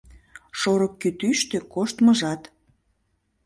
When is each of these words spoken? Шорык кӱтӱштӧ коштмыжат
Шорык 0.59 0.93
кӱтӱштӧ 1.01 1.57
коштмыжат 1.73 2.41